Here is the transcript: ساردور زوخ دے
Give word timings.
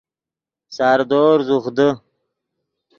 ساردور 0.75 1.37
زوخ 1.47 1.65
دے 1.77 1.89